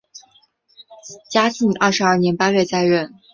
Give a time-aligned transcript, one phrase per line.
[1.29, 3.13] 嘉庆二十二年八月再任。